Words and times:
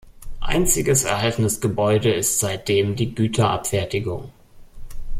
Einziges 0.39 1.03
erhaltenes 1.03 1.61
Gebäude 1.61 2.11
ist 2.11 2.39
seitdem 2.39 2.95
die 2.95 3.13
Güterabfertigung. 3.13 4.31